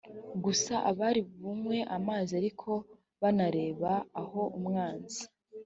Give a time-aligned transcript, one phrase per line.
[0.43, 2.69] gusa abari bunywe amazi ariko
[3.21, 5.21] banareba aho umwanzi